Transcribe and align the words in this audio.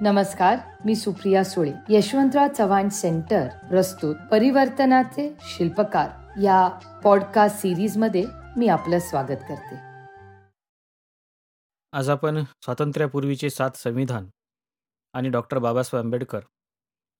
नमस्कार 0.00 0.58
मी 0.84 0.94
सुप्रिया 0.94 1.44
सुळे 1.44 1.72
यशवंतराव 1.88 2.48
चव्हाण 2.58 2.88
सेंटर 2.88 3.48
प्रस्तुत 3.68 4.16
परिवर्तनाचे 4.30 5.36
शिल्पकार. 5.40 6.10
या 6.42 6.68
पॉडकास्ट 7.04 7.58
सिरीजमध्ये 7.58 8.24
मी 8.56 8.68
आपलं 8.68 8.98
स्वागत 8.98 9.40
करते. 9.48 9.76
आज 11.92 12.10
आपण 12.10 12.44
स्वातंत्र्यापूर्वीचे 12.62 13.50
सात 13.50 13.70
संविधान 13.70 14.26
आणि 15.12 15.28
डॉक्टर 15.28 15.58
बाबासाहेब 15.58 16.04
आंबेडकर 16.04 16.40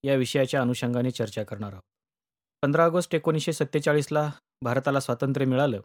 या 0.02 0.14
विषयाच्या 0.14 0.60
अनुषंगाने 0.60 1.10
चर्चा 1.10 1.42
करणार 1.42 1.72
आहोत. 1.72 1.82
पंधरा 2.62 2.84
ऑगस्ट 2.84 3.14
एकोणीसशे 3.14 3.52
सत्तेचाळीसला 3.52 4.30
भारताला 4.62 5.00
स्वातंत्र्य 5.00 5.46
मिळालं 5.46 5.80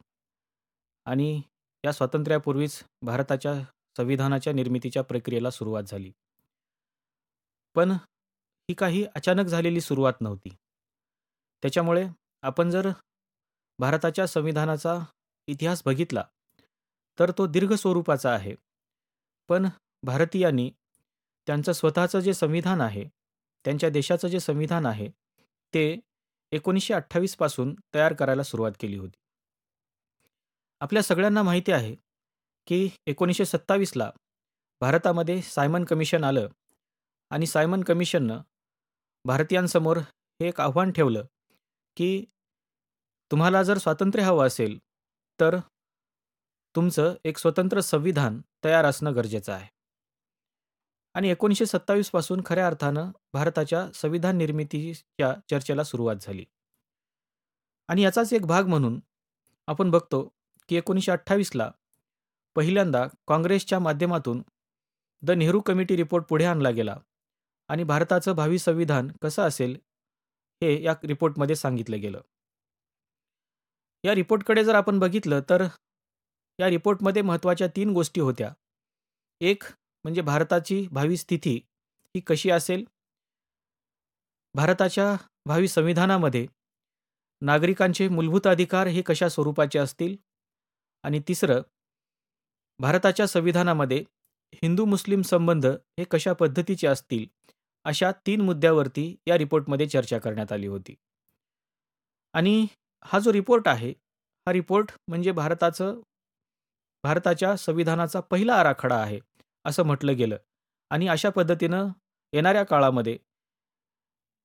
आणि 1.05 1.41
या 1.85 1.91
स्वातंत्र्यापूर्वीच 1.91 2.83
भारताच्या 3.01 3.53
संविधानाच्या 3.97 4.53
निर्मितीच्या 4.53 5.03
प्रक्रियेला 5.03 5.49
सुरुवात 5.49 5.83
झाली. 5.83 6.11
पण 7.75 7.91
ही 8.69 8.73
काही 8.73 9.05
अचानक 9.15 9.45
झालेली 9.45 9.81
सुरुवात 9.81 10.21
नव्हती. 10.21 10.49
त्याच्यामुळे 11.63 12.07
आपण 12.41 12.69
जर 12.69 12.89
भारताच्या 13.79 14.27
संविधानाचा 14.27 14.99
इतिहास 15.47 15.81
बघितला 15.85 16.23
तर 17.19 17.31
तो 17.37 17.47
दीर्घ 17.47 17.73
स्वरूपाचा 17.73 18.33
आहे. 18.33 18.55
पण 19.49 19.67
भारतीयांनी 20.03 20.69
त्यांचं 21.47 21.71
स्वतःचं 21.71 22.19
जे 22.19 22.33
संविधान 22.33 22.81
आहे 22.81 23.03
त्यांच्या 23.65 23.89
देशाचं 23.89 24.27
जे 24.27 24.39
संविधान 24.39 24.85
आहे 24.85 25.07
ते 25.73 25.99
एकोणीसशे 26.51 26.93
अठ्ठावीसपासून 26.93 27.73
तयार 27.95 28.13
करायला 28.13 28.43
सुरुवात 28.43 28.71
केली 28.79 28.97
होती. 28.97 29.17
आपल्या 30.81 31.03
सगळ्यांना 31.03 31.43
माहिती 31.43 31.71
आहे 31.71 31.95
की 32.67 32.89
एकोणीसशे 33.07 33.45
सत्तावीसला 33.45 34.09
भारतामध्ये 34.81 35.41
सायमन 35.41 35.83
कमिशन 35.83 36.23
आलं 36.23 36.47
आणि 37.33 37.45
सायमन 37.45 37.83
कमिशननं 37.83 38.41
भारतीयांसमोर 39.25 39.97
हे 39.97 40.47
एक 40.47 40.61
आव्हान 40.61 40.91
ठेवलं 40.91 41.25
की 41.97 42.25
तुम्हाला 43.31 43.63
जर 43.63 43.77
स्वातंत्र्य 43.77 44.23
हवं 44.23 44.47
असेल 44.47 44.77
तर 45.39 45.57
तुमचं 46.75 47.15
एक 47.25 47.37
स्वतंत्र 47.37 47.79
संविधान 47.79 48.41
तयार 48.65 48.85
असणं 48.85 49.15
गरजेचं 49.15 49.53
आहे. 49.53 49.67
आणि 51.13 51.29
एकोणीसशे 51.29 51.65
सत्तावीसपासून 51.65 52.41
खऱ्या 52.45 52.67
अर्थानं 52.67 53.11
भारताच्या 53.33 53.91
संविधान 53.91 54.37
निर्मितीच्या 54.37 55.33
चर्चेला 55.49 55.83
सुरुवात 55.83 56.15
झाली. 56.21 56.45
आणि 57.87 58.01
याचाच 58.01 58.33
एक 58.33 58.45
भाग 58.45 58.67
म्हणून 58.67 58.99
आपण 59.67 59.91
बघतो 59.91 60.33
की 60.69 60.75
एकोणीसशे 60.75 61.11
अठ्ठावीसला 61.11 61.71
पहिल्यांदा 62.55 63.07
काँग्रेसच्या 63.27 63.79
माध्यमातून 63.79 64.43
द 65.21 65.31
नेहरू 65.31 65.61
कमिटी 65.61 65.95
रिपोर्ट 65.95 66.25
पुढे 66.25 66.45
आणला 66.45 66.69
गेला. 66.69 66.97
आणि 67.69 67.83
भारताचं 67.83 68.35
भावी 68.35 68.59
संविधान 68.59 69.07
कसं 69.21 69.43
असेल 69.43 69.77
हे 70.61 70.83
या 70.83 70.93
रिपोर्टमध्ये 71.03 71.55
सांगितलं 71.55 72.01
गेलं. 72.01 72.21
या 74.03 74.15
रिपोर्टकडे 74.15 74.63
जर 74.63 74.75
आपण 74.75 74.99
बघितलं 74.99 75.41
तर 75.49 75.63
या 76.59 76.69
रिपोर्टमध्ये 76.69 77.21
महत्त्वाच्या 77.21 77.67
तीन 77.67 77.89
गोष्टी 77.89 78.21
होत्या. 78.21 78.53
एक 79.41 79.63
म्हणजे 80.03 80.21
भारताची 80.21 80.87
भावी 80.91 81.17
स्थिती 81.17 81.55
ही 82.15 82.19
कशी 82.19 82.49
असेल? 82.49 82.83
भारताच्या 84.53 85.15
भावी 85.45 85.67
संविधानामध्ये 85.67 86.47
नागरिकांचे 87.41 88.07
मूलभूत 88.07 88.47
अधिकार 88.47 88.87
हे 88.87 89.01
कशा 89.01 89.29
स्वरूपाचे 89.29 89.79
असतील? 89.79 90.15
आणि 91.03 91.19
तिसरं 91.27 91.61
भारताच्या 92.79 93.27
संविधानामध्ये 93.27 94.03
हिंदू 94.53 94.85
मुस्लिम 94.85 95.21
संबंध 95.21 95.65
हे 95.65 96.03
कशा 96.03 96.33
पद्धतीचे 96.33 96.87
असतील 96.87 97.25
अशा 97.85 98.11
तीन 98.11 98.41
मुद्द्यावरती 98.41 99.15
या 99.27 99.37
रिपोर्टमध्ये 99.37 99.87
चर्चा 99.87 100.19
करण्यात 100.19 100.51
आली 100.51 100.67
होती. 100.67 100.95
आणि 102.33 102.67
हा 103.05 103.19
जो 103.19 103.33
रिपोर्ट 103.33 103.67
आहे 103.67 103.89
हा 104.47 104.53
रिपोर्ट 104.53 104.91
म्हणजे 105.07 105.31
भारताचं 105.31 106.01
भारताच्या 107.03 107.55
संविधानाचा 107.57 108.19
पहिला 108.19 108.55
आराखडा 108.55 108.95
आहे 108.95 109.19
असं 109.65 109.83
म्हटलं 109.83 110.17
गेलं. 110.17 110.37
आणि 110.91 111.07
अशा 111.07 111.29
पद्धतीनं 111.29 111.87
येणाऱ्या 112.33 112.63
काळामध्ये 112.63 113.17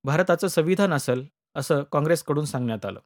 भारताचं 0.05 0.49
संविधान 0.49 0.93
असेल 0.93 1.27
असं 1.55 1.83
काँग्रेसकडून 1.83 2.45
सांगण्यात 2.45 2.87
आलं. 2.87 3.01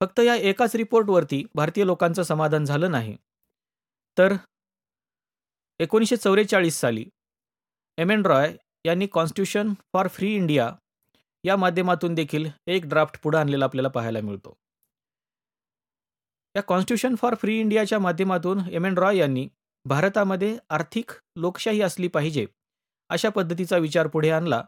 फक्त 0.00 0.20
या 0.20 0.34
एकाच 0.34 0.76
रिपोर्टवरती 0.76 1.44
भारतीय 1.54 1.84
लोकांचं 1.84 2.22
समाधान 2.22 2.64
झालं 2.64 2.90
नाही. 2.90 3.16
तर 4.18 4.32
एकोणीसशे 5.80 6.16
चौवेचाळीस 6.16 6.78
साली 6.80 7.04
एम 7.98 8.10
एन 8.10 8.22
रॉय 8.26 8.52
यांनी 8.84 9.06
कॉन्स्टिट्यूशन 9.06 9.72
फॉर 9.92 10.08
फ्री 10.08 10.34
इंडिया 10.34 10.68
या 11.44 11.56
माध्यमातून 11.56 12.14
देखील 12.14 12.48
एक 12.66 12.86
ड्राफ्ट 12.86 13.20
पुढे 13.22 13.38
आणलेला 13.38 13.64
आपल्याला 13.64 13.88
पाहायला 13.88 14.20
मिळतो. 14.20 14.54
या 16.54 16.62
कॉन्स्टिट्यूशन 16.62 17.14
फॉर 17.14 17.34
फ्री 17.34 17.58
इंडियाच्या 17.60 17.98
माध्यमातून 17.98 18.60
एम 18.72 18.86
एन 18.86 18.98
रॉय 18.98 19.16
यांनी 19.16 19.46
भारतामध्ये 19.84 20.56
आर्थिक 20.70 21.10
लोकशाही 21.36 21.80
असली 21.82 22.08
पाहिजे 22.08 22.46
अशा 23.10 23.28
पद्धतीचा 23.28 23.76
विचार 23.76 24.06
पुढे 24.06 24.30
आणला 24.30 24.62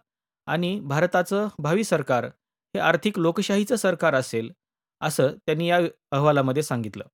आणि 0.46 0.78
भारताचं 0.80 1.48
भावी 1.58 1.84
सरकार 1.84 2.24
हे 2.24 2.78
आर्थिक 2.78 3.18
लोकशाहीचं 3.18 3.76
सरकार 3.76 4.14
असेल 4.14 4.52
असं 5.00 5.36
त्यांनी 5.46 5.68
या 5.68 5.80
अहवालामध्ये 6.10 6.62
सांगितलं. 6.62 7.04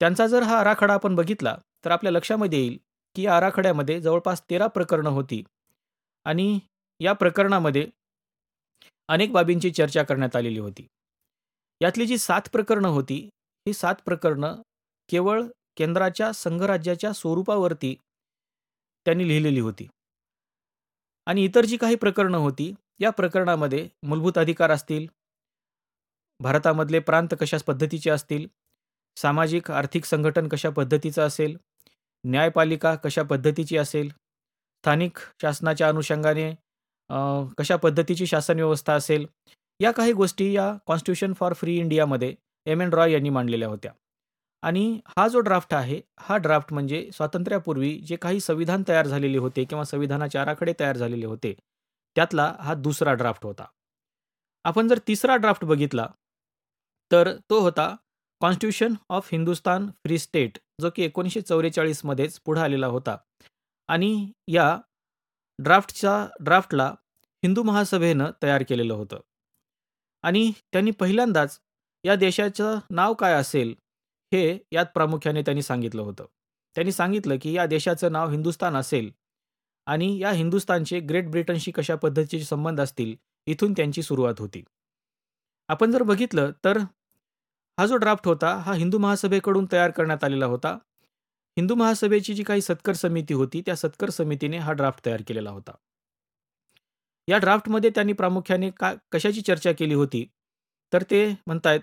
त्यांचा 0.00 0.26
जर 0.26 0.42
हा 0.42 0.58
आराखडा 0.60 0.94
आपण 0.94 1.14
बघितला 1.14 1.56
तर 1.84 1.90
आपल्या 1.90 2.12
लक्षामध्ये 2.12 2.58
येईल 2.58 2.78
की 3.16 3.26
आराखड्यामध्ये 3.26 4.00
जवळपास 4.00 4.42
तेरा 4.50 4.66
प्रकरणं 4.66 5.10
होती. 5.10 5.42
आणि 6.26 6.58
या 7.00 7.12
प्रकरणामध्ये 7.12 7.86
अनेक 9.08 9.32
बाबींची 9.32 9.70
चर्चा 9.70 10.02
करण्यात 10.02 10.36
आलेली 10.36 10.58
होती. 10.58 10.86
यातली 11.80 12.06
जी 12.06 12.18
सात 12.18 12.48
प्रकरणं 12.52 12.88
होती 12.88 13.28
ही 13.66 13.72
सात 13.72 13.94
प्रकरणं 14.04 14.62
केवळ 15.08 15.42
केंद्राच्या 15.76 16.32
संघराज्याच्या 16.32 17.12
स्वरूपावरती 17.12 17.94
त्यांनी 19.06 19.28
लिहिलेली 19.28 19.60
होती. 19.60 19.86
आणि 21.26 21.44
इतर 21.44 21.64
जी 21.64 21.76
काही 21.76 21.94
प्रकरणं 21.94 22.38
होती 22.38 22.74
या 23.00 23.10
प्रकरणामध्ये 23.10 23.88
मूलभूत 24.02 24.38
अधिकार 24.38 24.70
असतील 24.70 25.06
भारतामधले 26.40 26.98
प्रांत 26.98 27.34
कशा 27.40 27.56
पद्धतीचे 27.66 28.10
असतील 28.10 28.46
सामाजिक 29.16 29.70
आर्थिक 29.70 30.04
संघटन 30.04 30.48
कशा 30.48 30.70
पद्धतीचं 30.70 31.22
असेल 31.22 31.56
न्यायपालिका 32.26 32.94
कशा 32.94 33.22
पद्धतीची 33.22 33.76
असेल? 33.78 34.08
स्थानिक 34.08 35.18
शासनाच्या 35.42 35.88
अनुषंगाने 35.88 36.50
कशा 37.58 37.76
पद्धतीची 37.76 38.26
शासन 38.26 38.56
व्यवस्था 38.56 38.94
असेल? 38.94 39.26
या 39.80 39.90
काही 39.92 40.12
गोष्टी 40.12 40.52
या 40.52 40.72
कॉन्स्टिट्यूशन 40.86 41.32
फॉर 41.32 41.52
फ्री 41.52 41.76
इंडियामध्ये 41.78 42.34
एम 42.66 42.80
एन 42.82 42.92
रॉय 42.92 43.12
यांनी 43.12 43.30
मांडलेल्या 43.30 43.68
होत्या. 43.68 43.92
आणि 44.62 45.00
हा 45.16 45.26
जो 45.28 45.40
ड्राफ्ट 45.40 45.74
आहे 45.74 46.00
हा 46.20 46.36
ड्राफ्ट 46.36 46.72
म्हणजे 46.72 47.08
स्वातंत्र्यापूर्वी 47.14 47.92
जे 48.06 48.16
काही 48.16 48.40
संविधान 48.40 48.82
तयार 48.88 49.06
झालेले 49.06 49.38
होते 49.38 49.64
किंवा 49.64 49.84
संविधानाचे 49.84 50.38
आराखडे 50.38 50.72
तयार 50.80 50.96
झालेले 50.96 51.26
होते 51.26 51.54
त्यातला 52.16 52.52
हा 52.60 52.74
दुसरा 52.74 53.12
ड्राफ्ट 53.14 53.44
होता. 53.44 53.64
आपण 54.64 54.88
जर 54.88 54.98
तिसरा 55.08 55.36
ड्राफ्ट 55.36 55.64
बघितला 55.64 56.06
तर 57.10 57.32
तो 57.50 57.60
होता 57.60 57.94
constitution 58.40 58.94
of 59.08 59.28
Hindustan 59.32 59.86
free 59.86 60.18
state 60.18 60.58
जो 60.80 60.90
की 60.96 61.02
एकोणीसशे 61.02 61.40
चौवेचाळीसमध्येच 61.40 62.40
पुढे 62.40 62.60
आलेला 62.60 62.86
होता. 62.86 63.16
आणि 63.88 64.32
या 64.48 64.78
ड्राफ्टच्या 65.58 66.26
ड्राफ्टला 66.40 66.94
हिंदू 67.44 67.62
महासभेनं 67.62 68.30
तयार 68.42 68.62
केलेलं 68.68 68.94
होतं. 68.94 69.20
आणि 70.22 70.52
त्यांनी 70.72 70.90
पहिल्यांदाच 70.90 71.60
या 72.04 72.14
देशाचं 72.14 72.78
नाव 72.90 73.14
काय 73.14 73.32
असेल 73.32 73.74
हे 74.32 74.58
यात 74.72 74.86
प्रामुख्याने 74.94 75.42
त्यांनी 75.42 75.62
सांगितलं 75.62 76.02
होतं. 76.02 76.24
त्यांनी 76.74 76.92
सांगितलं 76.92 77.36
की 77.42 77.52
या 77.52 77.66
देशाचं 77.66 78.12
नाव 78.12 78.30
हिंदुस्तान 78.30 78.76
असेल 78.76 79.10
आणि 79.86 80.18
या 80.18 80.30
हिंदुस्तानचे 80.30 81.00
ग्रेट 81.00 81.30
ब्रिटनशी 81.30 81.70
कशा 81.70 81.94
पद्धतीचे 81.94 82.44
संबंध 82.44 82.80
असतील 82.80 83.14
इथून 83.46 83.72
त्यांची 83.72 84.02
सुरुवात 84.02 84.34
होती. 84.38 84.64
आपण 85.68 85.90
जर 85.90 86.02
बघितलं 86.02 86.50
तर 86.64 86.78
हा 87.78 87.86
जो 87.86 87.96
ड्राफ्ट 87.96 88.26
होता 88.26 88.54
हा 88.56 88.72
हिंदू 88.72 88.98
महासभेकडून 88.98 89.66
तयार 89.72 89.90
करण्यात 89.90 90.24
आलेला 90.24 90.46
होता. 90.46 90.78
हिंदू 91.56 91.74
महासभेची 91.74 92.34
जी 92.34 92.42
काही 92.42 92.60
सत्कर 92.60 92.92
समिती 92.92 93.34
होती 93.34 93.60
त्या 93.66 93.76
सत्कर 93.76 94.10
समितीने 94.10 94.58
हा 94.58 94.72
ड्राफ्ट 94.72 95.04
तयार 95.06 95.22
केलेला 95.28 95.50
होता. 95.50 95.72
या 97.28 97.38
ड्राफ्टमध्ये 97.38 97.90
त्यांनी 97.90 98.12
प्रामुख्याने 98.12 98.70
का 98.70 98.92
कशाची 99.12 99.40
चर्चा 99.40 99.72
केली 99.72 99.94
होती? 99.94 100.26
तर 100.92 101.02
ते 101.02 101.26
म्हणतायत 101.46 101.80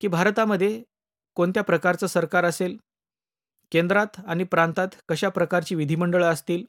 की 0.00 0.08
भारतामध्ये 0.08 0.82
कोणत्या 1.36 1.62
प्रकारचं 1.62 2.06
सरकार 2.06 2.44
असेल? 2.44 2.76
केंद्रात 3.72 4.20
आणि 4.26 4.44
प्रांतात 4.44 4.88
कशा 5.08 5.28
प्रकारची 5.28 5.74
विधिमंडळं 5.74 6.32
असतील? 6.32 6.64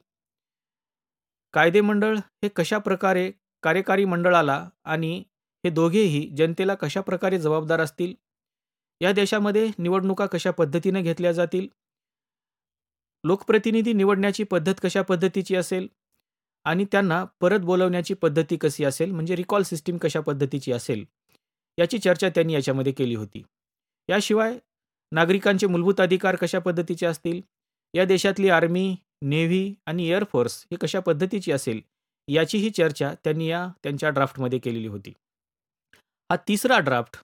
कायदेमंडळ 1.54 2.16
हे 2.16 2.48
कशा 2.48 2.78
प्रकारे 2.78 3.30
कार्यकारी 3.62 4.04
मंडळाला 4.04 4.68
आणि 4.84 5.18
हे 5.64 5.70
दोघेही 5.70 6.28
जनतेला 6.36 6.74
कशा 6.74 7.00
प्रकारे 7.00 7.38
जबाबदार 7.38 7.80
असतील? 7.80 8.14
या 9.00 9.12
देशामध्ये 9.12 9.70
निवडणुका 9.78 10.26
कशा 10.26 10.50
पद्धतीने 10.50 11.02
घेतल्या 11.02 11.32
जातील? 11.32 11.66
लोकप्रतिनिधी 13.24 13.92
निवडण्याची 13.92 14.44
पद्धत 14.44 14.74
कशा 14.82 15.02
पद्धतीची 15.02 15.56
असेल? 15.56 15.88
आणि 16.64 16.84
त्यांना 16.92 17.24
परत 17.40 17.60
बोलवण्याची 17.60 18.14
पद्धती 18.14 18.56
कशी 18.56 18.84
असेल? 18.84 19.10
म्हणजे 19.10 19.36
रिकॉल 19.36 19.62
सिस्टीम 19.62 19.96
कशा 19.96 20.20
पद्धतीची 20.20 20.72
असेल? 20.72 21.04
याची 21.78 21.98
चर्चा 21.98 22.28
त्यांनी 22.28 22.54
याच्यामध्ये 22.54 22.92
केली 22.92 23.14
होती. 23.14 23.42
याशिवाय 24.08 24.58
नागरिकांचे 25.12 25.66
मूलभूत 25.66 26.00
अधिकार 26.00 26.36
कशा 26.36 26.58
पद्धतीचे 26.58 27.06
असतील? 27.06 27.40
या 27.94 28.04
देशातली 28.04 28.48
आर्मी 28.48 28.96
नेव्ही 29.22 29.74
आणि 29.86 30.08
एअरफोर्स 30.08 30.66
ही 30.70 30.76
कशा 30.76 31.00
पद्धतीची 31.00 31.52
असेल? 31.52 31.80
याचीही 32.28 32.70
चर्चा 32.70 33.14
त्यांनी 33.24 33.46
या 33.46 33.68
त्यांच्या 33.82 34.10
ड्राफ्टमध्ये 34.10 34.58
केलेली 34.58 34.86
होती. 34.86 35.12
हा 36.30 36.36
तिसरा 36.48 36.78
ड्राफ्ट 36.78 37.16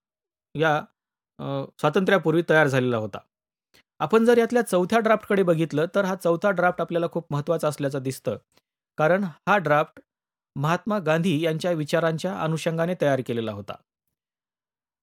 या 0.54 0.80
स्वातंत्र्यापूर्वी 1.40 2.42
तयार 2.50 2.66
झालेला 2.68 2.96
होता. 2.96 3.18
आपण 4.00 4.24
जर 4.24 4.38
यातल्या 4.38 4.62
चौथ्या 4.62 4.98
ड्राफ्टकडे 4.98 5.42
बघितलं 5.42 5.86
तर 5.94 6.04
हा 6.04 6.14
चौथा 6.14 6.50
ड्राफ्ट 6.50 6.80
आपल्याला 6.80 7.06
खूप 7.12 7.26
महत्त्वाचा 7.32 7.68
असल्याचं 7.68 8.02
दिसतं. 8.02 8.36
कारण 8.98 9.24
हा 9.48 9.56
ड्राफ्ट 9.58 10.00
महात्मा 10.56 10.98
गांधी 10.98 11.40
यांच्या 11.40 11.70
विचारांच्या 11.72 12.36
अनुषंगाने 12.42 12.94
तयार 13.00 13.20
केलेला 13.26 13.52
होता. 13.52 13.74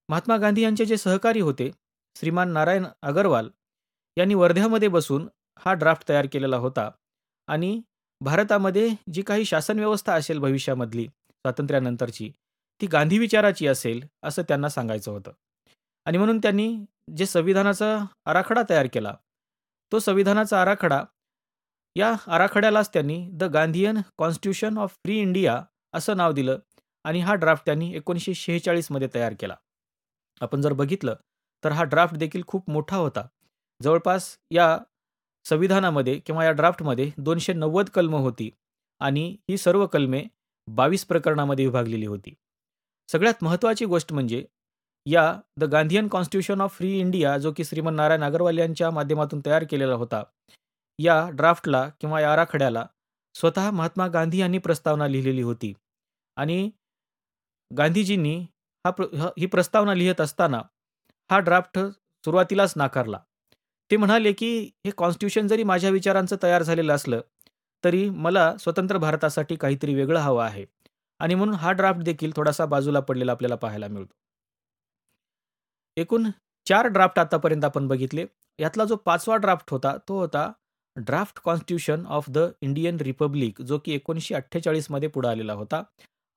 महात्मा 0.08 0.36
गांधी 0.36 0.62
यांचे 0.62 0.84
जे 0.84 0.96
सहकारी 0.96 1.40
होते 1.40 1.70
श्रीमान 2.16 2.52
नारायण 2.52 2.86
अगरवाल 3.02 3.48
यांनी 4.16 4.34
वर्ध्यामध्ये 4.34 4.88
बसून 4.88 5.28
हा 5.60 5.72
ड्राफ्ट 5.74 6.08
तयार 6.08 6.26
केलेला 6.32 6.56
होता 6.56 6.90
आणि 7.48 7.80
भारतामध्ये 8.20 8.88
जी 9.12 9.22
काही 9.22 9.44
शासन 9.44 9.78
व्यवस्था 9.78 10.14
असेल 10.14 10.38
भविष्यामधली 10.38 11.06
स्वातंत्र्यानंतरची 11.06 12.30
ती 12.80 12.86
गांधी 12.86 13.18
विचाराची 13.18 13.66
असेल 13.66 14.00
असं 14.22 14.42
त्यांना 14.48 14.68
सांगायचं 14.68 15.10
होतं. 15.10 15.32
आणि 16.08 16.18
म्हणून 16.18 16.38
त्यांनी 16.38 16.84
जे 17.16 17.26
संविधानाचा 17.26 18.04
आराखडा 18.24 18.62
तयार 18.70 18.86
केला 18.92 19.14
तो 19.92 19.98
संविधानाचा 19.98 20.60
आराखडा 20.60 21.02
या 21.96 22.14
आराखड्यालाच 22.26 22.92
त्यांनी 22.92 23.28
the 23.32 23.42
Gandhian 23.42 23.98
constitution 24.18 24.78
of 24.78 24.94
free 24.94 25.18
India 25.20 25.62
असं 25.94 26.16
नाव 26.16 26.32
दिलं 26.32 26.58
आणि 27.04 27.20
हा 27.20 27.34
ड्राफ्ट 27.34 27.66
त्यांनी 27.66 27.92
एकोणीसशे 27.94 28.34
शेहेचाळीसमध्ये 28.34 29.08
तयार 29.14 29.34
केला. 29.40 29.54
आपण 30.40 30.60
जर 30.60 30.72
बघितलं 30.72 31.16
तर 31.64 31.72
हा 31.72 31.84
ड्राफ्ट 31.84 32.16
देखील 32.16 32.42
खूप 32.46 32.70
मोठा 32.70 32.96
होता. 32.96 33.26
जवळपास 33.80 34.36
या 34.50 34.78
संविधानामध्ये 35.44 36.18
किंवा 36.18 36.44
या 36.44 36.52
ड्राफ्टमध्ये 36.52 37.10
दोनशे 37.18 37.52
नव्वद 37.52 37.88
कलमं 37.88 38.20
होती 38.20 38.50
आणि 39.00 39.36
ही 39.50 39.58
सर्व 39.58 39.86
कलमे 39.86 40.24
बावीस 40.68 41.04
प्रकरणामध्ये 41.04 41.64
विभागलेली 41.64 42.06
होती. 42.06 42.34
सगळ्यात 43.08 43.44
महत्त्वाची 43.44 43.84
गोष्ट 43.84 44.12
म्हणजे 44.12 44.44
या 45.08 45.32
the 45.56 45.64
Gandhian 45.64 46.08
constitution 46.08 46.60
of 46.60 46.76
free 46.76 46.98
India 47.00 47.36
जो 47.38 47.52
की 47.52 47.64
श्रीमंत 47.64 47.96
नारायण 47.96 48.22
अगरवाल 48.24 48.58
यांच्या 48.58 48.90
माध्यमातून 48.90 49.40
तयार 49.46 49.64
केलेला 49.70 49.94
होता 49.94 50.22
या 50.98 51.28
ड्राफ्टला 51.30 51.88
किंवा 52.00 52.20
या 52.20 52.32
आराखड्याला 52.32 52.84
स्वतः 53.34 53.70
महात्मा 53.70 54.06
गांधी 54.08 54.38
यांनी 54.38 54.58
प्रस्तावना 54.58 55.06
लिहिलेली 55.06 55.42
होती. 55.42 55.72
आणि 56.36 56.70
गांधीजींनी 57.70 58.36
हा 58.84 58.90
प्र 58.90 59.04
ही 59.38 59.46
प्रस्तावना 59.46 59.94
लिहित 59.94 60.20
असताना 60.20 60.60
हा 61.30 61.38
ड्राफ्ट 61.38 61.78
सुरुवातीलाच 62.24 62.72
नाकारला. 62.76 63.18
ते 63.90 63.96
म्हणाले 63.96 64.32
की 64.32 64.50
हे 64.86 64.90
कॉन्स्टिट्यूशन 64.96 65.46
जरी 65.48 65.62
माझ्या 65.64 65.90
विचारांचं 65.90 66.36
तयार 66.42 66.62
झालेलं 66.62 66.94
असलं 66.94 67.20
तरी 67.84 68.08
मला 68.10 68.52
स्वतंत्र 68.60 68.98
भारतासाठी 68.98 69.56
काहीतरी 69.56 69.94
वेगळं 69.94 70.20
हवं 70.20 70.44
आहे. 70.44 70.64
आणि 71.20 71.34
म्हणून 71.34 71.54
हा 71.54 71.72
ड्राफ्ट 71.72 72.00
देखील 72.02 72.32
थोडासा 72.36 72.64
बाजूला 72.66 73.00
पडलेला 73.00 73.32
आपल्याला 73.32 73.56
पाहायला 73.56 73.88
मिळतो. 73.88 74.14
एकूण 75.98 76.30
चार 76.66 76.86
ड्राफ्ट 76.86 77.18
आतापर्यंत 77.18 77.64
आपण 77.64 77.86
बघितले. 77.88 78.24
यातला 78.58 78.84
जो 78.84 78.96
पाचवा 78.96 79.36
ड्राफ्ट 79.36 79.70
होता 79.70 79.96
तो 80.08 80.18
होता 80.18 80.50
draft 80.96 81.38
constitution 81.44 82.04
of 82.06 82.28
the 82.30 82.38
Indian 82.62 82.96
republic 83.00 83.60
जो 83.62 83.78
की 83.78 83.92
एकोणीसशे 83.94 84.34
अठ्ठेचाळीसमध्ये 84.34 85.08
पुढे 85.08 85.28
आलेला 85.28 85.52
होता 85.52 85.82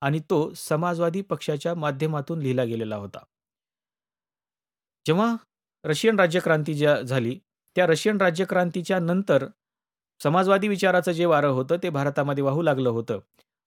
आणि 0.02 0.20
तो 0.30 0.38
समाजवादी 0.56 1.20
पक्षाच्या 1.20 1.74
माध्यमातून 1.74 2.38
लिहिला 2.38 2.64
गेलेला 2.64 2.96
होता. 2.96 3.18
जेव्हा 5.06 5.34
रशियन 5.84 6.18
राज्यक्रांती 6.18 6.74
ज्या 6.74 7.00
झाली 7.02 7.38
त्या 7.76 7.86
रशियन 7.86 8.20
राज्यक्रांतीच्या 8.20 8.98
नंतर 8.98 9.46
समाजवादी 10.20 10.68
विचाराचं 10.68 11.12
जे 11.12 11.24
वारं 11.24 11.48
होतं 11.48 11.76
ते 11.82 11.90
भारतामध्ये 11.90 12.44
वाहू 12.44 12.62
लागलं 12.62 12.90
होतं. 12.90 13.20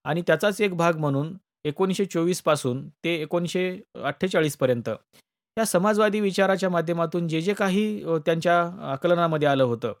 आणि 0.04 0.22
त्याचाच 0.26 0.60
एक 0.60 0.74
भाग 0.76 0.96
म्हणून 0.96 1.36
एकोणीसशे 1.64 2.04
चोवीसपासून 2.04 2.88
ते 3.04 3.14
एकोणीसशे 3.22 3.68
अठ्ठेचाळीसपर्यंत 4.04 4.90
या 5.56 5.64
समाजवादी 5.64 6.20
विचाराच्या 6.20 6.68
माध्यमातून 6.70 7.28
जे 7.28 7.40
जे 7.40 7.52
काही 7.54 8.02
त्यांच्या 8.26 8.60
आकलनामध्ये 8.92 9.48
आलं 9.48 9.64
होतं 9.64 9.92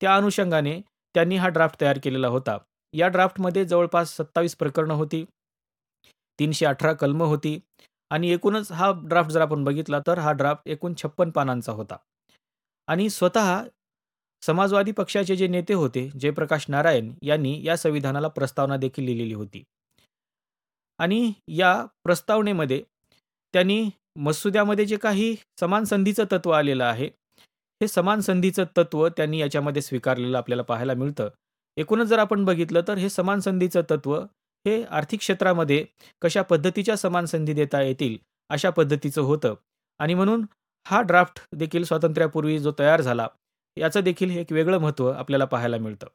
त्या 0.00 0.14
अनुषंगाने 0.16 0.80
त्यांनी 1.14 1.36
हा 1.36 1.48
ड्राफ्ट 1.48 1.80
तयार 1.80 1.98
केलेला 2.04 2.28
होता. 2.28 2.56
या 2.94 3.08
ड्राफ्टमध्ये 3.08 3.64
जवळपास 3.64 4.16
सत्तावीस 4.16 4.54
प्रकरणं 4.56 4.94
होती 4.94 5.24
तीनशे 6.38 6.66
अठरा 6.66 6.92
कलमं 6.92 7.26
होती 7.26 7.58
आणि 8.10 8.30
एकूणच 8.32 8.70
हा 8.72 8.90
ड्राफ्ट 9.08 9.30
जर 9.30 9.40
आपण 9.40 9.64
बघितला 9.64 9.98
तर 10.06 10.18
हा 10.18 10.32
ड्राफ्ट 10.32 10.68
एकूण 10.68 10.94
छप्पन 11.02 11.30
पानांचा 11.30 11.72
होता. 11.72 11.96
आणि 12.88 13.08
स्वतः 13.10 13.62
समाजवादी 14.42 14.92
पक्षाचे 14.92 15.36
जे 15.36 15.46
नेते 15.48 15.74
होते 15.74 16.08
जयप्रकाश 16.20 16.64
नारायण 16.68 17.12
यांनी 17.22 17.60
या 17.64 17.76
संविधानाला 17.76 18.28
प्रस्तावना 18.28 18.76
देखील 18.76 19.04
लिहिलेली 19.04 19.34
होती. 19.34 19.62
आणि 20.98 21.32
या 21.48 21.74
प्रस्तावनेमध्ये 22.04 22.82
त्यांनी 23.54 23.82
मसुद्यामध्ये 24.16 24.84
जे 24.84 24.96
काही 24.96 25.34
समान 25.60 25.84
संधीचं 25.84 26.24
तत्व 26.32 26.50
आलेलं 26.50 26.84
आहे 26.84 27.06
हे 27.80 27.88
समान 27.88 28.20
संधीचं 28.20 28.64
तत्व 28.76 29.08
त्यांनी 29.08 29.38
याच्यामध्ये 29.38 29.82
स्वीकारलेलं 29.82 30.38
आपल्याला 30.38 30.62
पाहायला 30.62 30.94
मिळतं. 30.94 31.28
एकूणच 31.76 32.06
जर 32.06 32.18
आपण 32.18 32.44
बघितलं 32.44 32.80
तर 32.88 32.98
हे 32.98 33.08
समान 33.08 33.40
संधीचं 33.40 33.82
तत्व 33.90 34.14
हे 34.66 34.82
आर्थिक 34.84 35.20
क्षेत्रामध्ये 35.20 35.84
कशा 36.22 36.42
पद्धतीच्या 36.42 36.96
समान 36.96 37.24
संधी 37.24 37.52
देता 37.52 37.80
येतील 37.82 38.16
अशा 38.50 38.70
पद्धतीचं 38.70 39.20
होतं. 39.22 39.54
आणि 40.00 40.14
म्हणून 40.14 40.44
हा 40.86 41.00
ड्राफ्ट 41.02 41.40
देखील 41.56 41.84
स्वातंत्र्यापूर्वी 41.84 42.58
जो 42.58 42.72
तयार 42.78 43.00
झाला 43.00 43.28
याचं 43.76 44.00
देखील 44.00 44.36
एक 44.38 44.52
वेगळं 44.52 44.78
महत्त्व 44.78 45.10
आपल्याला 45.10 45.44
पाहायला 45.44 45.78
मिळतं. 45.78 46.06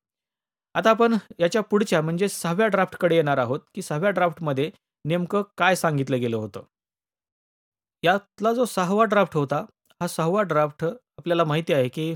आता 0.76 0.90
आपण 0.90 1.18
याच्या 1.40 1.62
पुढच्या 1.62 2.02
म्हणजे 2.02 2.30
सहाव्या 2.30 2.68
ड्राफ्टकडे 2.68 3.16
येणार 3.16 3.38
आहोत 3.38 3.60
की 3.76 3.82
सहाव्या 3.82 4.10
ड्राफ्टमध्ये 4.10 4.70
नेमकं 5.06 5.44
काय 5.58 5.76
सांगितलं 5.76 6.20
गेलं 6.20 6.38
होतं. 6.38 6.64
यातला 8.08 8.54
जो 8.54 8.66
सहावा 8.66 9.04
ड्राफ्ट 9.04 9.36
होता 9.36 9.66
हा 10.02 10.08
सहावा 10.08 10.42
ड्राफ्ट 10.42 10.84
आपल्याला 10.86 11.44
माहिती 11.44 11.74
आहे 11.74 11.88
की 11.90 12.14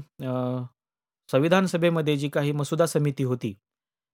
संविधान 1.30 1.66
सभेमध्ये 1.66 2.18
जी 2.18 2.30
काही 2.30 2.52
मसुदा 2.52 2.86
समिती 2.86 3.24
होती 3.24 3.54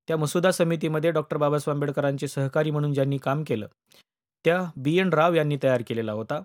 त्या 0.07 0.17
मसुदा 0.17 0.51
समितीमध्ये 0.51 1.11
डॉक्टर 1.11 1.37
बाबासाहेब 1.37 1.75
आंबेडकरांचे 1.75 2.27
सहकारी 2.27 2.71
म्हणून 2.71 2.93
ज्यांनी 2.93 3.17
काम 3.17 3.43
केलं 3.43 3.67
त्या 4.45 4.59
बी 4.77 4.97
एन 4.97 5.09
राव 5.13 5.33
यांनी 5.33 5.57
तयार 5.63 5.81
केलेला 5.87 6.11
होता 6.11 6.41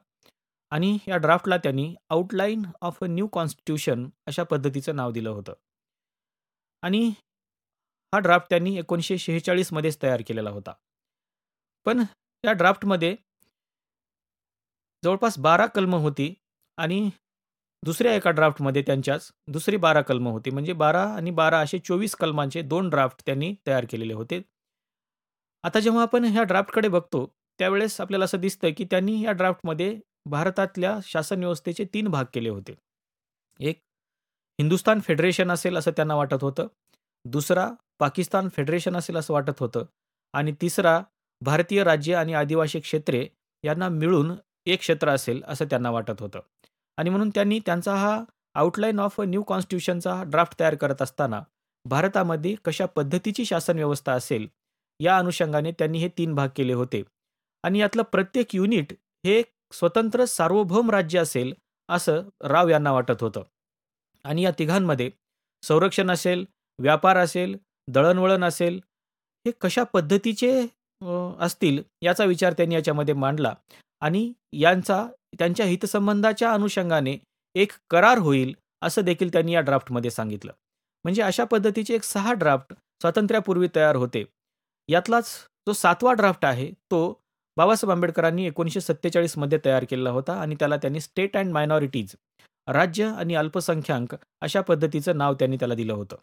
आणि 0.73 0.99
या 1.09 1.17
ड्राफ्टला 1.17 1.57
त्यांनी 1.57 1.95
outline 2.11 2.63
of 2.81 3.03
a 3.03 3.07
new 3.07 3.27
constitution 3.27 4.09
अशा 4.27 4.43
पद्धतीचं 4.43 4.97
नाव 4.97 5.11
दिलं 5.13 5.31
होतं. 5.31 5.53
आणि 6.83 7.09
हा 8.13 8.19
ड्राफ्ट 8.19 8.49
त्यांनी 8.51 8.77
एकोणीसशे 8.79 9.19
शेहेचाळीसमध्येच 9.19 10.03
तयार 10.03 10.23
केलेला 10.29 10.51
होता. 10.51 10.73
पण 11.87 12.05
या 12.45 12.53
ड्राफ्टमध्ये 12.53 13.17
जवळपास 15.05 15.39
बारा 15.39 15.67
कलमं 15.67 15.99
होती 15.99 16.35
आणि 16.79 17.09
दुसऱ्या 17.83 18.15
एका 18.15 18.31
ड्राफ्टमध्ये 18.31 18.83
त्यांच्याच 18.83 19.31
दुसरी 19.49 19.77
बारा 19.77 20.01
कलमं 20.03 20.31
होती. 20.31 20.51
म्हणजे 20.51 20.73
बारा 20.73 21.03
आणि 21.05 21.31
बारा 21.31 21.59
असे 21.61 21.79
चोवीस 21.79 22.15
कलमांचे 22.15 22.63
दोन 22.63 22.89
ड्राफ्ट 22.89 23.23
त्यांनी 23.27 23.55
तयार 23.67 23.85
केलेले 23.91 24.15
होते. 24.15 24.41
आता 25.65 25.81
जेव्हा 25.81 26.03
आपण 26.03 26.25
ह्या 26.25 26.43
ड्राफ्टकडे 26.43 26.89
बघतो 26.89 27.27
त्यावेळेस 27.59 28.01
आपल्याला 28.01 28.25
असं 28.25 28.41
दिसतं 28.41 28.71
की 28.77 28.85
त्यांनी 28.85 29.21
या 29.23 29.33
ड्राफ्टमध्ये 29.33 29.99
भारतातल्या 30.27 30.99
शासन 31.05 31.39
व्यवस्थेचे 31.39 31.85
तीन 31.95 32.09
भाग 32.09 32.25
केले 32.35 32.49
होते. 32.49 32.75
एक 33.61 33.79
हिंदुस्तान 34.59 35.01
फेडरेशन 35.01 35.51
असेल 35.51 35.77
असं 35.77 35.91
त्यांना 35.91 36.15
वाटत 36.15 36.43
होतं. 36.43 36.67
दुसरा 37.25 37.69
पाकिस्तान 37.99 38.49
फेडरेशन 38.49 38.97
असेल 38.97 39.17
असं 39.17 39.35
वाटत 39.35 39.61
होतं. 39.61 39.85
आणि 40.35 40.53
तिसरा 40.61 41.01
भारतीय 41.41 41.85
राज्य 41.85 42.15
आणि 42.15 42.35
आदिवासी 42.35 42.81
क्षेत्रे 42.81 43.27
यांना 43.65 43.89
मिळून 43.89 44.33
एक 44.67 44.79
क्षेत्र 44.81 45.09
असेल 45.11 45.43
असं 45.49 45.65
त्यांना 45.71 45.91
वाटत 45.91 46.21
होतं. 46.21 46.41
आणि 46.99 47.11
म्हणून 47.11 47.31
त्यांनी 47.35 47.59
त्यांचा 47.67 47.95
हा 47.97 48.23
आउटलाईन 48.55 49.01
ऑफ 49.01 49.21
अ 49.21 49.25
न्यू 49.25 49.43
कॉन्स्टिट्यूशनचा 49.43 50.23
ड्राफ्ट 50.27 50.59
तयार 50.61 50.75
करत 50.75 51.03
असताना 51.03 51.41
भारतामध्ये 51.85 52.55
कशा 52.65 52.87
पद्धतीची 52.87 53.45
शासन 53.45 53.77
व्यवस्था 53.77 54.13
असेल 54.13 54.47
या 55.01 55.17
अनुषंगाने 55.19 55.71
त्यांनी 55.73 55.99
हे 55.99 56.09
तीन 56.19 56.35
भाग 56.35 56.49
केले 56.57 56.73
होते. 56.73 57.03
आणि 57.65 57.79
यातलं 57.81 58.03
प्रत्येक 58.03 58.55
युनिट 58.55 58.93
हे 59.25 59.43
स्वतंत्र 59.73 60.25
सार्वभौम 60.25 60.91
राज्य 60.91 61.19
असेल 61.19 61.53
असं 61.89 62.23
राव 62.43 62.69
यांना 62.69 62.93
वाटत 62.93 63.23
होतं. 63.23 63.43
आणि 64.25 64.43
या 64.43 64.51
तिघांमध्ये 64.59 65.11
संरक्षण 65.63 66.11
असेल 66.11 66.45
व्यापार 66.79 67.17
असेल 67.17 67.57
दळणवळण 67.89 68.45
असेल 68.45 68.81
हे 69.47 69.51
कशा 69.61 69.83
पद्धतीचे 69.85 70.51
असतील 71.41 71.83
याचा 72.03 72.25
विचार 72.25 72.53
त्यांनी 72.53 72.75
याच्यामध्ये 72.75 73.15
मांडला. 73.15 73.55
आणि 74.03 74.33
यांचा 74.53 75.07
त्यांच्या 75.39 75.67
हितसंबंधाच्या 75.67 76.53
अनुषंगाने 76.53 77.17
एक 77.55 77.73
करार 77.91 78.19
होईल 78.19 78.55
असं 78.83 79.05
देखील 79.05 79.33
त्यांनी 79.33 79.53
या 79.53 79.61
ड्राफ्टमध्ये 79.61 80.11
सांगितलं. 80.11 80.53
म्हणजे 81.05 81.23
अशा 81.23 81.45
पद्धतीचे 81.45 81.95
एक 81.95 82.03
सहा 82.03 82.33
ड्राफ्ट 82.33 82.73
स्वातंत्र्यापूर्वी 83.01 83.69
तयार 83.77 83.97
होते. 83.97 84.25
यातलाच 84.89 85.31
जो 85.67 85.73
सातवा 85.73 86.13
ड्राफ्ट 86.13 86.45
आहे 86.45 86.71
तो 86.91 87.01
बाबासाहेब 87.57 87.91
आंबेडकरांनी 87.93 88.47
एकोणीसशे 88.47 88.81
सत्तेचाळीसमध्ये 88.81 89.59
तयार 89.65 89.85
केलेला 89.91 90.11
होता 90.11 90.35
आणि 90.35 90.55
त्याला 90.59 90.77
त्यांनी 90.77 91.01
स्टेट 91.01 91.37
अँड 91.37 91.53
मायनॉरिटीज 91.53 92.15
राज्य 92.69 93.07
आणि 93.19 93.35
अल्पसंख्याक 93.35 94.15
अशा 94.41 94.61
पद्धतीचं 94.61 95.17
नाव 95.17 95.35
त्यांनी 95.35 95.57
त्याला 95.57 95.75
दिलं 95.75 95.93
होतं. 95.93 96.17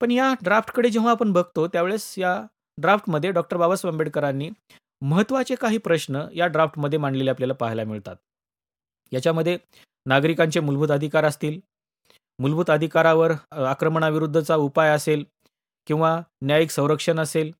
पण 0.00 0.10
या 0.10 0.32
ड्राफ्टकडे 0.42 0.88
जेव्हा 0.90 1.10
आपण 1.10 1.32
बघतो 1.32 1.66
त्यावेळेस 1.66 2.14
या 2.18 2.40
ड्राफ्टमध्ये 2.78 3.30
डॉक्टर 3.30 3.56
बाबासाहेब 3.56 3.94
आंबेडकरांनी 3.94 4.50
महत्त्वाचे 5.02 5.54
काही 5.54 5.78
प्रश्न 5.78 6.22
या 6.34 6.46
ड्राफ्टमध्ये 6.46 6.98
मांडलेले 6.98 7.30
आपल्याला 7.30 7.54
पाहायला 7.54 7.84
मिळतात. 7.84 8.16
याच्यामध्ये 9.12 9.58
नागरिकांचे 10.06 10.60
मूलभूत 10.60 10.90
अधिकार 10.90 11.24
असतील 11.24 11.58
मूलभूत 12.38 12.70
अधिकारावर 12.70 13.32
आक्रमणाविरुद्धचा 13.50 14.54
उपाय 14.56 14.90
असेल 14.90 15.24
किंवा 15.86 16.20
न्यायिक 16.42 16.70
संरक्षण 16.70 17.20
असेल 17.20 17.52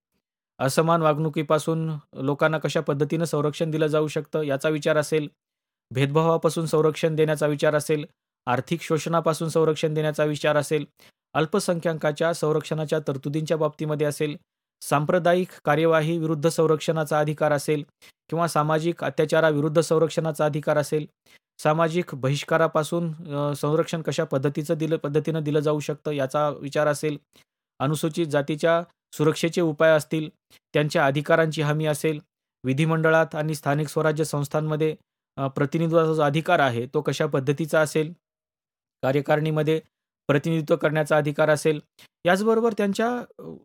असमान 0.59 1.03
वागणुकीपासून 1.03 1.91
लोकांना 2.15 2.59
कशा 2.59 2.81
पद्धतीनं 2.81 3.25
संरक्षण 3.25 3.71
दिलं 3.71 3.87
जाऊ 3.87 4.09
शकतं 4.09 4.43
याचा 4.43 4.69
विचार 4.69 4.97
असेल 4.97 5.29
भेदभावापासून 5.91 6.67
संरक्षण 6.67 7.15
देण्याचा 7.15 7.47
विचार 7.47 7.75
असेल 7.75 8.05
आर्थिक 8.47 8.83
शोषणापासून 8.83 9.49
संरक्षण 9.49 9.95
देण्याचा 9.95 10.25
विचार 10.25 10.57
असेल 10.57 10.85
अल्पसंख्याकाच्या 11.35 12.33
संरक्षणाच्या 12.35 12.99
तरतुदींच्या 13.09 13.57
बाबतीमध्ये 13.57 14.07
असेल 14.07 14.37
सांप्रदायिक 14.83 15.49
कार्यवाही 15.65 16.19
विरुद्ध 16.19 16.49
संरक्षणाचा 16.49 17.19
अधिकार 17.19 17.53
असेल 17.53 17.83
किंवा 18.31 18.47
सामाजिक 18.49 19.05
अत्याचाराविरुद्ध 19.05 19.81
संरक्षणाचा 19.81 20.45
अधिकार 20.45 20.79
असेल 20.79 21.07
सामाजिक 21.59 22.15
बहिष्कारापासून 22.15 23.13
संरक्षण 23.55 24.03
कशा 24.03 24.25
पद्धतीचं 24.25 24.79
दिलं 24.79 24.97
पद्धतीनं 24.97 25.43
दिलं 25.43 25.61
जाऊ 25.61 25.81
शकतं 25.81 26.11
याचा 26.11 26.49
विचार 26.51 26.87
असेल 26.87 27.17
अनुसूचित 27.81 28.27
जातीच्या 28.27 28.83
सुरक्षेचे 29.13 29.61
उपाय 29.61 29.91
असतील 29.91 30.29
त्यांच्या 30.75 31.07
अधिकारांची 31.07 31.63
हमी 31.63 31.87
असेल 31.87 32.19
विधिमंडळात 32.65 33.35
आणि 33.35 33.55
स्थानिक 33.55 33.89
स्वराज्य 33.89 34.25
संस्थांमध्ये 34.25 34.95
प्रतिनिधित्वाचा 35.37 36.13
जो 36.15 36.23
अधिकार 36.23 36.61
आहे 36.61 36.87
तो 36.87 37.01
कशा 37.01 37.27
पद्धतीचा 37.27 37.81
असेल 37.81 38.13
कार्यकारिणीमध्ये 39.03 39.81
प्रतिनिधित्व 40.29 40.77
करण्याचा 40.77 41.17
अधिकार 41.17 41.51
असेल. 41.51 41.81
याचबरोबर 42.25 42.73
त्यांच्या 42.79 43.09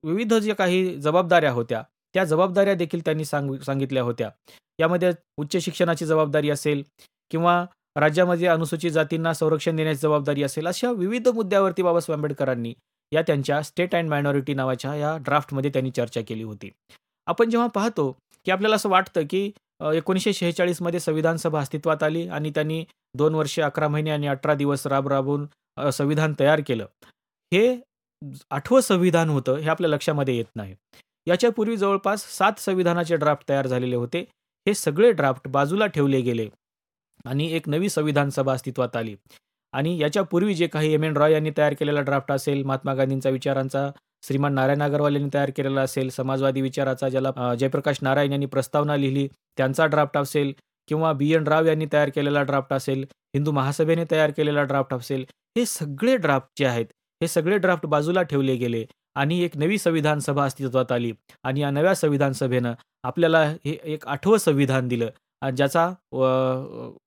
विविध 0.03 0.33
ज्या 0.33 0.55
काही 0.55 0.95
जबाबदाऱ्या 1.01 1.51
होत्या 1.51 1.81
त्या 2.15 2.23
जबाबदाऱ्या 2.23 2.73
देखील 2.75 3.01
त्यांनी 3.05 3.25
सांग 3.25 3.53
सांगितल्या 3.65 4.03
होत्या. 4.03 4.29
यामध्ये 4.79 5.11
उच्च 5.37 5.57
शिक्षणाची 5.63 6.05
जबाबदारी 6.05 6.49
असेल 6.49 6.83
किंवा 7.31 7.63
राज्यामध्ये 7.95 8.47
अनुसूचित 8.47 8.91
जातींना 8.91 9.33
संरक्षण 9.33 9.75
देण्याची 9.75 9.99
जबाबदारी 10.01 10.43
असेल 10.43 10.67
अशा 10.67 10.91
विविध 10.91 11.27
मुद्द्यावरती 11.27 11.81
बाबासाहेब 11.81 12.17
आंबेडकरांनी 12.17 12.73
या 13.11 13.21
त्यांच्या 13.21 13.61
स्टेट 13.61 13.95
अँड 13.95 14.09
मायनॉरिटी 14.09 14.53
नावाच्या 14.53 14.95
या 14.95 15.15
ड्राफ्टमध्ये 15.17 15.71
त्यांनी 15.73 15.91
चर्चा 15.91 16.21
केली 16.27 16.43
होती. 16.43 16.69
आपण 17.27 17.49
जेव्हा 17.49 17.67
पाहतो 17.67 18.11
की 18.45 18.51
आपल्याला 18.51 18.75
असं 18.75 18.89
वाटतं 18.89 19.21
की 19.29 19.51
एकोणीसशे 19.93 20.33
शेहेचाळीसमध्ये 20.33 20.99
संविधान 20.99 21.37
सभा 21.37 21.59
अस्तित्वात 21.59 22.03
आली 22.03 22.27
आणि 22.27 22.49
त्यांनी 22.49 22.83
दोन 23.17 23.35
वर्षे 23.35 23.61
अकरा 23.61 23.87
महिने 23.87 24.09
आणि 24.11 24.27
अठरा 24.27 24.53
दिवस 24.53 24.85
राब 24.87 25.07
राबून 25.07 25.45
संविधान 25.77 26.33
तयार 26.39 26.61
केलं. 26.61 26.85
हे 27.51 27.79
आठवं 28.51 28.81
संविधान 28.81 29.29
होतं 29.29 29.57
हे 29.57 29.69
आपल्या 29.69 29.89
लक्षामध्ये 29.89 30.35
येत 30.35 30.55
नाही. 30.55 30.75
याच्यापूर्वी 31.27 31.77
जवळपास 31.77 32.25
सात 32.37 32.59
संविधानाचे 32.59 33.15
ड्राफ्ट 33.15 33.47
तयार 33.49 33.67
झालेले 33.67 33.95
होते. 33.95 34.19
हे 34.67 34.73
सगळे 34.73 35.11
ड्राफ्ट 35.11 35.47
बाजूला 35.47 35.85
ठेवले 35.85 36.21
गेले 36.21 36.47
आणि 37.25 37.51
एक 37.55 37.69
नवी 37.69 37.89
संविधान 37.89 38.29
सभा 38.29 38.53
अस्तित्वात 38.53 38.95
आली. 38.95 39.15
आणि 39.73 39.97
याच्यापूर्वी 39.99 40.53
जे 40.55 40.67
काही 40.67 40.93
एम 40.93 41.03
एन 41.03 41.17
रॉय 41.17 41.31
यांनी 41.33 41.51
तयार 41.57 41.73
केलेला 41.79 42.01
ड्राफ्ट 42.01 42.31
असेल 42.31 42.63
महात्मा 42.63 42.93
गांधींचा 42.93 43.29
विचारांचा 43.29 43.89
श्रीमान 44.23 44.53
नारायण 44.53 44.81
अगरवाल 44.83 45.15
यांनी 45.15 45.29
तयार 45.33 45.49
केलेला 45.57 45.81
असेल 45.81 46.09
समाजवादी 46.09 46.61
विचाराचा 46.61 47.09
ज्याला 47.09 47.53
जयप्रकाश 47.55 47.97
नारायण 48.01 48.31
यांनी 48.31 48.45
प्रस्तावना 48.45 48.97
लिहिली 48.97 49.27
त्यांचा 49.57 49.85
ड्राफ्ट 49.85 50.17
असेल 50.17 50.53
किंवा 50.89 51.11
बी 51.13 51.31
एन 51.33 51.47
राव 51.47 51.65
यांनी 51.65 51.85
तयार 51.93 52.09
केलेला 52.09 52.41
ड्राफ्ट 52.43 52.73
असेल 52.73 53.05
हिंदू 53.33 53.51
महासभेने 53.51 54.05
तयार 54.11 54.31
केलेला 54.31 54.63
ड्राफ्ट 54.63 54.93
असेल 54.93 55.25
हे 55.57 55.65
सगळे 55.65 56.15
ड्राफ्ट 56.17 56.47
जे 56.59 56.65
आहेत 56.65 56.85
हे 57.21 57.27
सगळे 57.27 57.57
ड्राफ्ट 57.57 57.85
बाजूला 57.85 58.21
ठेवले 58.23 58.55
गेले 58.55 58.85
आणि 59.21 59.39
एक 59.43 59.57
नवी 59.57 59.77
संविधान 59.77 60.19
सभा 60.19 60.45
अस्तित्वात 60.45 60.91
आली. 60.91 61.11
आणि 61.43 61.61
या 61.61 61.69
नव्या 61.71 61.93
संविधान 61.95 62.33
सभेनं 62.33 62.73
आपल्याला 63.03 63.43
हे 63.65 63.77
एक 63.93 64.05
आठवं 64.07 64.37
संविधान 64.37 64.87
दिलं. 64.87 65.09
ज्याचा 65.55 65.87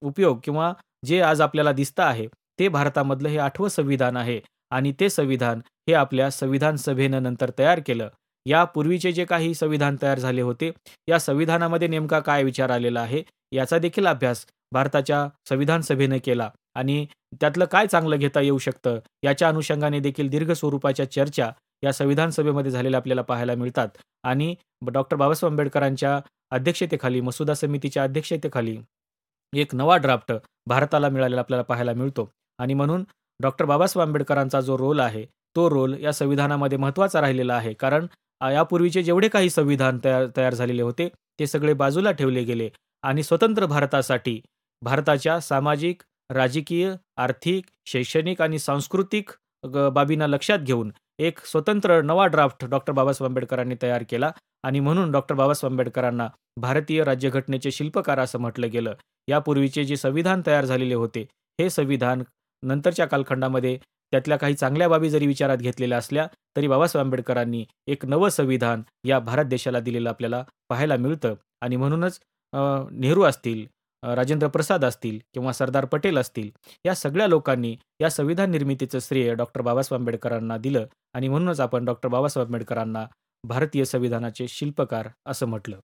उपयोग 0.07 0.39
किंवा 0.43 0.71
जे 1.05 1.19
आज 1.21 1.41
आपल्याला 1.41 1.71
दिसतं 1.71 2.03
आहे 2.03 2.27
ते 2.59 2.67
भारतामधलं 2.69 3.29
हे 3.29 3.37
आठवं 3.37 3.69
संविधान 3.69 4.17
आहे. 4.17 4.39
आणि 4.71 4.91
ते 4.99 5.09
संविधान 5.09 5.59
हे 5.87 5.93
आपल्या 5.93 6.29
संविधान 6.31 6.75
सभेनं 6.75 7.23
नंतर 7.23 7.51
तयार 7.59 7.79
केलं. 7.87 8.09
यापूर्वीचे 8.45 9.11
जे 9.11 9.25
काही 9.25 9.53
संविधान 9.55 9.95
तयार 10.01 10.19
झाले 10.19 10.41
होते 10.41 10.71
या 11.07 11.19
संविधानामध्ये 11.19 11.87
नेमका 11.87 12.19
काय 12.19 12.43
विचार 12.43 12.69
आलेला 12.69 13.01
आहे 13.01 13.23
याचा 13.51 13.77
देखील 13.79 14.07
अभ्यास 14.07 14.45
भारताच्या 14.71 15.27
संविधान 15.49 15.81
सभेनं 15.81 16.17
केला. 16.25 16.49
आणि 16.75 17.05
त्यातलं 17.41 17.65
काय 17.65 17.87
चांगलं 17.87 18.15
घेता 18.17 18.41
येऊ 18.41 18.57
शकतं? 18.57 18.99
याच्या 19.23 19.47
अनुषंगाने 19.49 19.99
देखील 19.99 20.29
दीर्घ 20.29 20.51
स्वरूपाच्या 20.51 21.09
चर्चा 21.11 21.49
या 21.83 21.91
संविधान 21.93 22.29
सभेमध्ये 22.29 22.71
झालेल्या 22.71 22.99
आपल्याला 22.99 23.21
पाहायला 23.21 23.55
मिळतात. 23.55 23.87
आणि 24.23 24.53
डॉक्टर 24.91 25.17
बाबासाहेब 25.17 25.51
आंबेडकरांच्या 25.53 26.19
अध्यक्षतेखाली 26.51 27.21
मसुदा 27.21 27.53
समितीच्या 27.53 28.03
अध्यक्षतेखाली 28.03 28.77
एक 29.53 29.75
नवा 29.75 29.97
ड्राफ्ट 29.97 30.31
भारताला 30.67 31.09
मिळालेला 31.09 31.41
आपल्याला 31.41 31.63
पाहायला 31.63 31.93
मिळतो. 31.93 32.29
आणि 32.59 32.73
म्हणून 32.73 33.03
डॉक्टर 33.39 33.65
बाबासाहेब 33.65 34.07
आंबेडकरांचा 34.07 34.61
जो 34.61 34.77
रोल 34.77 34.99
आहे 34.99 35.25
तो 35.55 35.69
रोल 35.69 35.95
या 36.01 36.11
संविधानामध्ये 36.13 36.77
महत्त्वाचा 36.77 37.21
राहिलेला 37.21 37.55
आहे. 37.55 37.73
कारण 37.73 38.07
यापूर्वीचे 38.53 39.03
जेवढे 39.03 39.27
काही 39.27 39.49
संविधान 39.49 39.99
तयार 40.03 40.25
तयार 40.37 40.53
झालेले 40.53 40.81
होते 40.81 41.07
ते 41.39 41.47
सगळे 41.47 41.73
बाजूला 41.73 42.11
ठेवले 42.11 42.43
गेले. 42.43 42.69
आणि 43.03 43.23
स्वतंत्र 43.23 43.65
भारतासाठी 43.65 44.39
भारताच्या 44.81 45.39
सामाजिक 45.41 46.01
राजकीय 46.29 46.93
आर्थिक 47.17 47.65
शैक्षणिक 47.85 48.41
आणि 48.41 48.59
सांस्कृतिक 48.59 49.31
बाबींना 49.93 50.27
लक्षात 50.27 50.59
घेऊन 50.59 50.91
एक 51.19 51.39
स्वतंत्र 51.45 52.01
नवा 52.01 52.25
ड्राफ्ट 52.27 52.65
डॉक्टर 52.65 52.93
बाबासाहेब 52.93 53.29
आंबेडकरांनी 53.29 53.75
तयार 53.81 54.03
केला 54.09 54.31
आणि 54.63 54.79
म्हणून 54.79 55.11
डॉक्टर 55.11 55.35
बाबासाहेब 55.35 55.71
आंबेडकरांना 55.73 56.27
भारतीय 56.57 57.03
राज्यघटनेचे 57.03 57.71
शिल्पकार 57.71 58.19
असं 58.19 58.39
म्हटलं 58.39 58.69
गेलं. 58.71 58.93
यापूर्वीचे 59.27 59.83
जे 59.85 59.95
संविधान 59.97 60.41
तयार 60.47 60.65
झालेले 60.65 60.95
होते 60.95 61.21
हे 61.59 61.69
संविधान 61.69 62.23
नंतरच्या 62.63 63.05
कालखंडामध्ये 63.05 63.77
त्यातल्या 64.13 64.37
काही 64.37 64.53
चांगल्या 64.53 64.87
बाबी 64.89 65.09
जरी 65.09 65.27
विचारात 65.27 65.57
घेतलेल्या 65.57 65.97
असल्या 65.97 66.27
तरी 66.55 66.67
बाबासाहेब 66.67 67.05
आंबेडकरांनी 67.05 67.63
एक 67.87 68.05
नवं 68.05 68.29
संविधान 68.29 68.81
या 69.05 69.19
भारत 69.19 69.45
देशाला 69.45 69.79
दिलेलं 69.79 70.09
आपल्याला 70.09 70.43
पाहायला 70.69 70.97
मिळतं 70.97 71.33
आणि 71.61 71.75
म्हणूनच 71.75 72.19
नेहरू 72.53 73.23
असतील 73.23 73.65
राजेंद्र 74.13 74.47
प्रसाद 74.47 74.85
असतील 74.85 75.19
किंवा 75.33 75.53
सरदार 75.53 75.85
पटेल 75.85 76.17
असतील 76.17 76.49
या 76.85 76.95
सगळ्या 76.95 77.27
लोकांनी 77.27 77.75
या 78.01 78.09
संविधान 78.09 78.51
निर्मितीचं 78.51 78.99
श्रेय 78.99 79.33
डॉक्टर 79.33 79.61
बाबासाहेब 79.61 80.01
आंबेडकरांना 80.01 80.57
दिलं 80.57 80.85
आणि 81.13 81.27
म्हणूनच 81.27 81.59
आपण 81.59 81.85
डॉक्टर 81.85 82.09
बाबासाहेब 82.09 82.47
आंबेडकरांना 82.47 83.05
भारतीय 83.43 83.85
संविधानाचे 83.85 84.47
शिल्पकार 84.47 85.07
असं 85.25 85.45
म्हटलं. 85.45 85.79